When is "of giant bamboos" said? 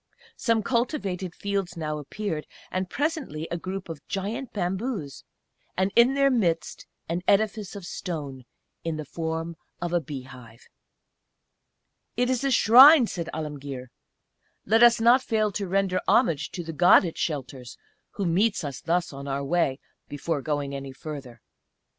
3.87-5.23